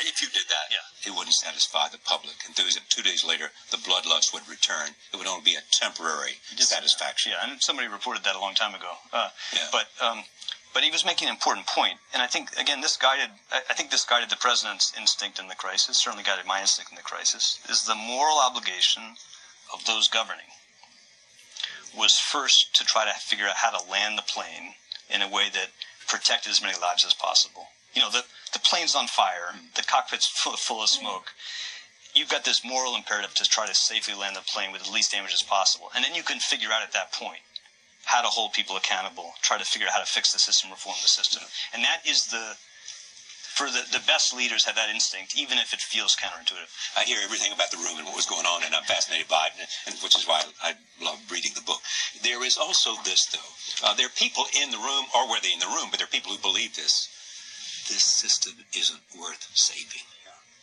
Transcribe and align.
If 0.00 0.20
you 0.22 0.28
did 0.28 0.48
that, 0.48 0.70
Yeah. 0.70 1.10
it 1.10 1.16
wouldn't 1.16 1.34
satisfy 1.34 1.88
the 1.88 1.98
public. 1.98 2.44
And 2.44 2.54
two, 2.56 3.02
days 3.02 3.24
later, 3.24 3.52
the 3.70 3.78
bloodlust 3.78 4.32
would 4.32 4.46
return. 4.48 4.94
It 5.12 5.16
would 5.16 5.26
only 5.26 5.42
be 5.42 5.54
a 5.56 5.62
temporary 5.62 6.40
satisfaction. 6.58 7.32
Yeah, 7.32 7.44
and 7.44 7.62
somebody 7.62 7.88
reported 7.88 8.24
that 8.24 8.36
a 8.36 8.38
long 8.38 8.54
time 8.54 8.74
ago. 8.74 8.98
Uh, 9.12 9.30
Yeah. 9.52 9.68
But 9.72 9.88
um, 10.00 10.24
but 10.74 10.84
he 10.84 10.90
was 10.90 11.04
making 11.04 11.28
an 11.28 11.34
important 11.34 11.66
point, 11.66 11.98
and 12.12 12.22
I 12.22 12.26
think 12.26 12.56
again 12.58 12.80
this 12.82 12.96
guided. 12.96 13.30
I 13.50 13.74
think 13.74 13.90
this 13.90 14.04
guided 14.04 14.28
the 14.30 14.36
president's 14.36 14.92
instinct 14.96 15.38
in 15.38 15.48
the 15.48 15.54
crisis. 15.54 15.98
Certainly 15.98 16.24
guided 16.24 16.44
my 16.46 16.60
instinct 16.60 16.90
in 16.92 16.96
the 16.96 17.02
crisis. 17.02 17.58
Is 17.68 17.82
the 17.82 17.94
moral 17.94 18.38
obligation 18.38 19.16
of 19.72 19.84
those 19.86 20.08
governing 20.08 20.52
was 21.96 22.18
first 22.18 22.74
to 22.74 22.84
try 22.84 23.04
to 23.06 23.14
figure 23.18 23.46
out 23.46 23.56
how 23.56 23.70
to 23.70 23.90
land 23.90 24.18
the 24.18 24.22
plane 24.22 24.74
in 25.08 25.22
a 25.22 25.28
way 25.28 25.48
that 25.52 25.70
protected 26.08 26.50
as 26.50 26.62
many 26.62 26.78
lives 26.80 27.04
as 27.04 27.14
possible. 27.14 27.68
You 27.94 28.02
know, 28.02 28.10
the 28.10 28.24
the 28.52 28.58
plane's 28.58 28.94
on 28.94 29.06
fire, 29.06 29.52
mm. 29.54 29.74
the 29.74 29.82
cockpit's 29.82 30.26
full, 30.26 30.56
full 30.56 30.82
of 30.82 30.88
smoke. 30.88 31.32
You've 32.14 32.30
got 32.30 32.44
this 32.44 32.64
moral 32.64 32.96
imperative 32.96 33.34
to 33.34 33.44
try 33.44 33.66
to 33.66 33.74
safely 33.74 34.14
land 34.14 34.34
the 34.34 34.40
plane 34.40 34.72
with 34.72 34.84
the 34.84 34.90
least 34.90 35.12
damage 35.12 35.34
as 35.34 35.42
possible, 35.42 35.90
and 35.94 36.04
then 36.04 36.14
you 36.14 36.22
can 36.22 36.40
figure 36.40 36.72
out 36.72 36.82
at 36.82 36.92
that 36.92 37.12
point 37.12 37.44
how 38.04 38.22
to 38.22 38.28
hold 38.28 38.54
people 38.54 38.76
accountable, 38.76 39.34
try 39.42 39.58
to 39.58 39.64
figure 39.64 39.86
out 39.86 39.92
how 39.92 40.00
to 40.00 40.08
fix 40.08 40.32
the 40.32 40.38
system, 40.38 40.70
reform 40.70 40.96
the 41.02 41.08
system, 41.08 41.42
and 41.74 41.84
that 41.84 42.00
is 42.08 42.26
the 42.26 42.56
for 43.58 43.66
the, 43.66 43.82
the 43.90 43.98
best 44.06 44.30
leaders 44.30 44.62
have 44.62 44.78
that 44.78 44.86
instinct, 44.86 45.34
even 45.34 45.58
if 45.58 45.74
it 45.74 45.82
feels 45.82 46.14
counterintuitive. 46.14 46.70
I 46.94 47.02
hear 47.02 47.18
everything 47.26 47.50
about 47.50 47.74
the 47.74 47.82
room 47.82 47.98
and 47.98 48.06
what 48.06 48.14
was 48.14 48.30
going 48.30 48.46
on, 48.46 48.62
and 48.62 48.70
I'm 48.70 48.86
fascinated 48.86 49.26
by 49.26 49.50
it, 49.50 49.66
and 49.90 49.98
which 49.98 50.14
is 50.14 50.30
why 50.30 50.46
I 50.62 50.78
love 51.02 51.18
reading 51.26 51.50
the 51.58 51.66
book. 51.66 51.82
There 52.22 52.44
is 52.44 52.56
also 52.58 52.94
this, 53.04 53.26
though. 53.26 53.86
Uh, 53.86 53.94
there 53.94 54.06
are 54.06 54.16
people 54.16 54.44
in 54.60 54.70
the 54.70 54.78
room, 54.78 55.04
or 55.14 55.28
were 55.28 55.40
they 55.42 55.52
in 55.52 55.58
the 55.60 55.66
room, 55.66 55.88
but 55.90 55.98
there 55.98 56.06
are 56.06 56.10
people 56.10 56.32
who 56.32 56.38
believe 56.38 56.74
this. 56.76 57.08
This 57.88 58.04
system 58.04 58.52
isn't 58.76 59.00
worth 59.18 59.48
saving. 59.54 60.02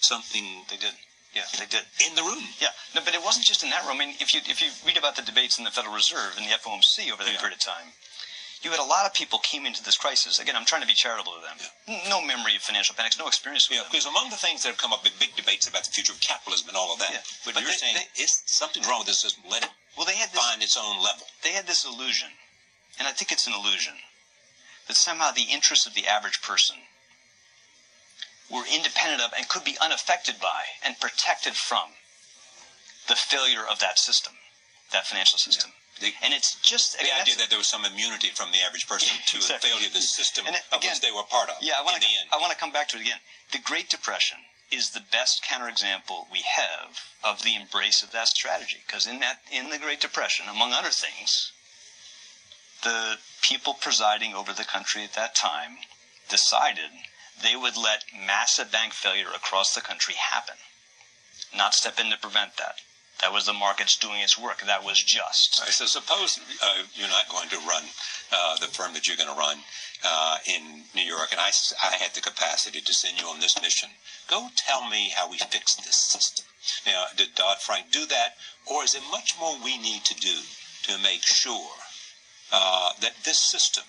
Something 0.00 0.64
They 0.68 0.76
did. 0.76 0.92
Yeah, 1.32 1.42
they 1.58 1.66
did. 1.66 1.82
in 2.06 2.14
the 2.14 2.22
room. 2.22 2.44
Yeah, 2.60 2.68
no, 2.94 3.00
but 3.04 3.14
it 3.14 3.24
wasn't 3.24 3.46
just 3.46 3.64
in 3.64 3.70
that 3.70 3.82
room. 3.86 3.96
I 3.96 4.06
mean, 4.06 4.14
if 4.20 4.34
you 4.34 4.40
if 4.46 4.60
you 4.62 4.68
read 4.86 4.96
about 4.98 5.16
the 5.16 5.22
debates 5.22 5.58
in 5.58 5.64
the 5.64 5.70
Federal 5.72 5.94
Reserve 5.94 6.36
and 6.36 6.46
the 6.46 6.52
FOMC 6.54 7.10
over 7.10 7.24
that 7.24 7.32
Yeah. 7.32 7.40
period 7.40 7.56
of 7.58 7.64
time, 7.64 7.90
you 8.62 8.70
had 8.70 8.78
a 8.78 8.84
lot 8.86 9.04
of 9.04 9.12
people 9.14 9.40
came 9.40 9.66
into 9.66 9.82
this 9.82 9.96
crisis. 9.96 10.38
Again, 10.38 10.54
I'm 10.54 10.64
trying 10.64 10.82
to 10.82 10.86
be 10.86 10.94
charitable 10.94 11.34
to 11.34 11.40
them. 11.42 11.58
N- 11.88 12.08
No 12.08 12.20
memory 12.20 12.54
of 12.54 12.62
financial 12.62 12.94
panics, 12.94 13.18
no 13.18 13.26
experience 13.26 13.68
with 13.68 13.76
Yeah, 13.78 13.82
them. 13.82 13.90
because 13.90 14.06
among 14.06 14.30
the 14.30 14.36
things 14.36 14.62
that 14.62 14.68
have 14.68 14.78
come 14.78 14.92
up 14.92 15.04
in 15.06 15.12
big 15.18 15.34
debates 15.34 15.66
about 15.66 15.82
the 15.84 15.90
future 15.90 16.12
of 16.12 16.20
capitalism 16.20 16.68
and 16.68 16.76
all 16.76 16.92
of 16.92 16.98
that, 17.00 17.10
Yeah, 17.10 17.22
but, 17.44 17.54
but 17.54 17.62
you're 17.64 17.72
they- 17.72 17.78
saying 17.78 17.94
they- 18.14 18.26
something's 18.46 18.86
wrong 18.86 19.00
with 19.00 19.08
this 19.08 19.18
system. 19.20 19.42
Let 19.48 19.64
it 19.64 19.70
Well, 19.96 20.06
they 20.06 20.16
had 20.16 20.30
this 20.32 20.40
find 20.40 20.62
its 20.62 20.76
own 20.76 21.02
level. 21.02 21.26
they 21.42 21.52
had 21.52 21.66
this 21.66 21.84
illusion, 21.84 22.28
and 22.98 23.06
I 23.06 23.12
think 23.12 23.30
it's 23.32 23.46
an 23.46 23.52
illusion, 23.54 23.94
that 24.88 24.96
somehow 24.96 25.30
the 25.30 25.42
interests 25.50 25.86
of 25.86 25.94
the 25.94 26.06
average 26.06 26.42
person 26.42 26.76
were 28.50 28.64
independent 28.70 29.22
of 29.22 29.32
and 29.36 29.48
could 29.48 29.64
be 29.64 29.76
unaffected 29.80 30.36
by 30.40 30.64
and 30.84 30.98
protected 31.00 31.54
from 31.54 31.90
the 33.08 33.14
failure 33.16 33.64
of 33.70 33.78
that 33.80 33.98
system, 33.98 34.34
that 34.92 35.06
financial 35.06 35.38
system. 35.38 35.70
The, 36.00 36.12
And 36.22 36.34
it's 36.34 36.56
just 36.60 36.98
the 36.98 37.04
again, 37.06 37.20
idea 37.22 37.36
that 37.36 37.48
there 37.50 37.58
was 37.58 37.68
some 37.68 37.84
immunity 37.84 38.28
from 38.34 38.50
the 38.50 38.58
average 38.66 38.86
person 38.88 39.16
to 39.30 39.36
Exactly. 39.36 39.70
the 39.70 39.74
failure 39.76 39.86
of 39.86 39.92
the 39.94 40.02
system 40.02 40.46
it- 40.48 40.64
of 40.72 40.82
which 40.82 41.00
they 41.00 41.12
were 41.12 41.22
part 41.22 41.48
of. 41.50 41.56
Yeah, 41.62 41.78
I 41.78 41.82
want 41.82 42.02
to. 42.02 42.08
I 42.32 42.36
want 42.38 42.50
to 42.52 42.58
come 42.58 42.72
back 42.72 42.88
to 42.88 42.96
it 42.96 43.02
again. 43.02 43.20
The 43.52 43.58
Great 43.58 43.88
Depression 43.90 44.38
is 44.70 44.90
the 44.90 45.04
best 45.12 45.44
counterexample 45.44 46.26
we 46.30 46.42
have 46.42 47.00
of 47.22 47.42
the 47.42 47.54
embrace 47.54 48.02
of 48.02 48.12
that 48.12 48.28
strategy. 48.28 48.78
Because 48.86 49.06
in 49.06 49.20
that, 49.20 49.40
in 49.52 49.70
the 49.70 49.78
Great 49.78 50.00
Depression, 50.00 50.46
among 50.48 50.72
other 50.72 50.90
things, 50.90 51.52
the 52.82 53.18
people 53.42 53.74
presiding 53.74 54.34
over 54.34 54.52
the 54.52 54.64
country 54.64 55.04
at 55.04 55.14
that 55.14 55.34
time 55.34 55.78
decided 56.28 56.90
they 57.42 57.56
would 57.56 57.76
let 57.76 58.04
massive 58.26 58.70
bank 58.70 58.92
failure 58.92 59.28
across 59.34 59.74
the 59.74 59.80
country 59.80 60.14
happen, 60.14 60.56
not 61.56 61.74
step 61.74 61.98
in 61.98 62.10
to 62.10 62.18
prevent 62.18 62.56
that. 62.56 62.76
That 63.20 63.32
was 63.32 63.46
the 63.46 63.52
markets 63.52 63.96
doing 63.96 64.20
its 64.20 64.38
work. 64.38 64.60
That 64.66 64.84
was 64.84 65.02
just. 65.02 65.60
Right, 65.60 65.70
so 65.70 65.86
suppose 65.86 66.38
uh, 66.62 66.82
you're 66.94 67.08
not 67.08 67.28
going 67.28 67.48
to 67.48 67.58
run 67.58 67.84
uh, 68.34 68.56
the 68.60 68.66
firm 68.66 68.92
that 68.94 69.06
you're 69.06 69.16
going 69.16 69.32
to 69.32 69.38
run 69.38 69.58
uh, 70.04 70.36
in 70.46 70.82
New 70.94 71.06
York, 71.06 71.28
and 71.30 71.40
I, 71.40 71.50
I 71.82 71.96
had 71.96 72.12
the 72.14 72.20
capacity 72.20 72.80
to 72.80 72.92
send 72.92 73.20
you 73.20 73.26
on 73.28 73.40
this 73.40 73.60
mission. 73.62 73.90
Go 74.28 74.48
tell 74.56 74.88
me 74.88 75.12
how 75.16 75.30
we 75.30 75.38
fix 75.38 75.74
this 75.76 75.96
system. 75.96 76.44
Now, 76.86 77.04
did 77.16 77.34
Dodd 77.34 77.58
Frank 77.60 77.90
do 77.92 78.04
that, 78.06 78.34
or 78.66 78.84
is 78.84 78.92
there 78.92 79.02
much 79.10 79.34
more 79.38 79.56
we 79.62 79.78
need 79.78 80.04
to 80.04 80.14
do 80.14 80.36
to 80.84 80.98
make 80.98 81.22
sure 81.22 81.70
uh, 82.52 82.90
that 83.00 83.24
this 83.24 83.38
system 83.38 83.84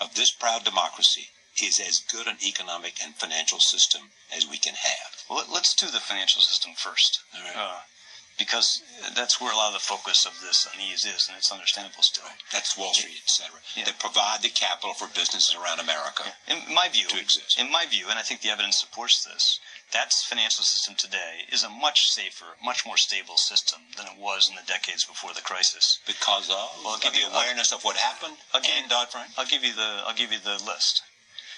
of 0.00 0.14
this 0.14 0.32
proud 0.32 0.64
democracy 0.64 1.28
is 1.62 1.78
as 1.78 2.00
good 2.10 2.26
an 2.26 2.38
economic 2.44 2.94
and 3.04 3.14
financial 3.14 3.60
system 3.60 4.10
as 4.34 4.48
we 4.48 4.58
can 4.58 4.74
have? 4.74 5.22
Well, 5.28 5.38
let- 5.38 5.50
let's 5.50 5.74
do 5.74 5.86
the 5.86 6.00
financial 6.00 6.42
system 6.42 6.72
first. 6.76 7.20
Right. 7.32 7.82
Because 8.38 8.82
that's 9.14 9.40
where 9.40 9.52
a 9.52 9.56
lot 9.56 9.68
of 9.68 9.74
the 9.74 9.86
focus 9.86 10.26
of 10.26 10.34
this 10.42 10.66
unease 10.74 11.04
is, 11.06 11.28
and 11.28 11.38
it's 11.38 11.52
understandable 11.52 12.02
still. 12.02 12.26
That's 12.52 12.76
Wall 12.76 12.92
Street, 12.92 13.14
et 13.22 13.30
cetera. 13.30 13.60
Yeah. 13.76 13.84
That 13.84 13.98
provide 14.00 14.42
the 14.42 14.50
capital 14.50 14.92
for 14.94 15.06
businesses 15.14 15.54
around 15.54 15.78
America. 15.78 16.24
In 16.48 16.58
my 16.74 16.88
view, 16.88 17.06
To 17.08 17.20
exist. 17.20 17.58
in 17.60 17.70
my 17.70 17.86
view, 17.86 18.06
and 18.10 18.18
I 18.18 18.22
think 18.22 18.40
the 18.42 18.50
evidence 18.50 18.78
supports 18.78 19.22
this, 19.24 19.60
that 19.92 20.10
financial 20.26 20.64
system 20.64 20.96
today 20.98 21.46
is 21.52 21.62
a 21.62 21.68
much 21.70 22.10
safer, 22.10 22.58
much 22.64 22.84
more 22.84 22.96
stable 22.96 23.36
system 23.36 23.80
than 23.96 24.06
it 24.06 24.18
was 24.18 24.48
in 24.50 24.56
the 24.56 24.66
decades 24.66 25.04
before 25.04 25.32
the 25.32 25.40
crisis. 25.42 26.00
because 26.04 26.50
of, 26.50 26.56
Well, 26.82 26.94
I'll 26.94 26.98
give 26.98 27.14
you- 27.14 27.28
awareness 27.28 27.70
of 27.70 27.84
what 27.84 27.96
happened 27.96 28.38
I'll 28.52 28.60
you- 28.62 28.88
Dodd 28.88 29.10
Frank. 29.12 29.30
I'll 29.38 29.46
give 29.46 29.62
you 29.62 29.74
the 29.74 30.02
I'll 30.06 30.14
give 30.14 30.32
you 30.32 30.40
the 30.40 30.58
list. 30.58 31.02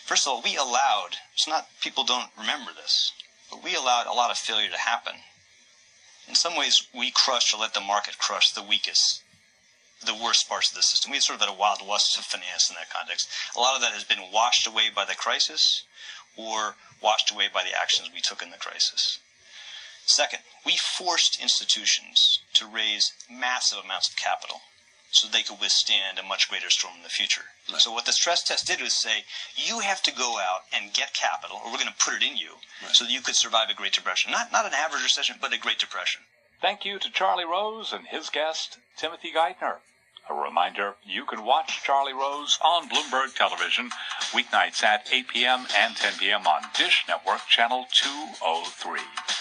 First 0.05 0.27
of 0.27 0.33
all, 0.35 0.43
we 0.43 0.57
allowed 0.57 1.17
it's 1.33 1.49
not 1.49 1.69
people 1.81 2.05
don't 2.05 2.31
remember 2.37 2.73
this, 2.75 3.13
but 3.51 3.63
we 3.63 3.75
allowed 3.75 4.07
a 4.07 4.13
lot 4.13 4.31
of 4.31 4.37
failure 4.37 4.69
to 4.71 4.77
happen. 4.79 5.15
In 6.29 6.35
some 6.35 6.57
ways, 6.57 6.83
we 6.93 7.11
crushed 7.11 7.55
or 7.55 7.59
let 7.59 7.75
the 7.75 7.81
market 7.81 8.19
crush 8.19 8.51
the 8.51 8.63
weakest, 8.63 9.23
the 10.05 10.15
worst 10.15 10.49
parts 10.49 10.71
of 10.71 10.77
the 10.77 10.83
system. 10.83 11.13
We 11.13 11.21
sort 11.21 11.41
of 11.41 11.47
had 11.47 11.55
a 11.55 11.59
wild 11.59 11.87
west 11.87 12.19
of 12.19 12.25
finance 12.25 12.69
in 12.69 12.77
that 12.77 12.91
context. 12.91 13.29
A 13.55 13.61
lot 13.61 13.77
of 13.77 13.81
that 13.83 13.93
has 13.93 14.05
been 14.05 14.33
washed 14.33 14.67
away 14.67 14.91
by 14.91 15.05
the 15.05 15.15
crisis, 15.15 15.85
or 16.37 16.77
washed 17.01 17.31
away 17.31 17.49
by 17.53 17.63
the 17.63 17.79
actions 17.79 18.11
we 18.13 18.21
took 18.21 18.43
in 18.43 18.51
the 18.51 18.59
crisis. 18.59 19.19
Second, 20.05 20.41
we 20.65 20.77
forced 20.77 21.41
institutions 21.41 22.41
to 22.55 22.67
raise 22.67 23.13
massive 23.31 23.85
amounts 23.85 24.09
of 24.09 24.17
capital 24.17 24.61
so 25.11 25.29
they 25.29 25.43
could 25.43 25.61
withstand 25.61 26.19
a 26.19 26.23
much 26.23 26.49
greater 26.49 26.69
storm 26.71 26.95
in 26.97 27.03
the 27.03 27.09
future. 27.09 27.43
Right. 27.71 27.81
So 27.81 27.93
what 27.93 28.05
the 28.07 28.13
stress 28.13 28.43
test 28.43 28.67
did 28.67 28.81
was 28.81 28.93
say, 28.95 29.25
you 29.57 29.81
have 29.81 30.03
to 30.03 30.13
go 30.13 30.39
out 30.39 30.63
and 30.75 30.93
get 30.93 31.15
capital, 31.15 31.59
or 31.65 31.71
we're 31.71 31.79
going 31.79 31.89
to 31.89 32.05
put 32.05 32.15
it 32.15 32.23
in 32.23 32.37
you, 32.37 32.53
Right. 32.83 32.95
so 32.95 33.05
that 33.05 33.13
you 33.13 33.21
could 33.23 33.37
survive 33.37 33.71
a 33.71 33.75
Great 33.75 33.93
Depression. 33.93 34.31
Not 34.33 34.53
not 34.53 34.67
an 34.67 34.75
average 34.75 35.03
recession, 35.03 35.37
but 35.41 35.53
a 35.53 35.59
Great 35.59 35.79
Depression. 35.79 36.23
Thank 36.61 36.85
you 36.85 36.99
to 36.99 37.11
Charlie 37.13 37.45
Rose 37.45 37.93
and 37.93 38.07
his 38.09 38.31
guest, 38.31 38.79
Timothy 38.97 39.33
Geithner. 39.33 39.77
A 40.29 40.35
reminder, 40.35 40.95
you 41.05 41.25
can 41.25 41.45
watch 41.45 41.85
Charlie 41.85 42.13
Rose 42.13 42.59
on 42.65 42.89
Bloomberg 42.89 43.37
Television 43.37 43.91
weeknights 44.33 44.83
at 44.83 45.07
8 45.13 45.29
p.m. 45.29 45.67
and 45.77 45.95
10 45.97 46.15
p.m. 46.19 46.47
on 46.49 46.63
Dish 46.77 47.05
Network 47.07 47.47
Channel 47.47 47.87
203. 47.93 48.99